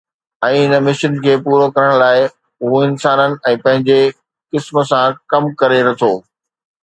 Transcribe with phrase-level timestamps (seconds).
[0.45, 2.15] ۽ هن مشن کي پورو ڪرڻ لاء،
[2.69, 3.99] هو انسانن ۽ پنهنجي
[4.55, 6.13] قسم سان ڪم ڪري ٿو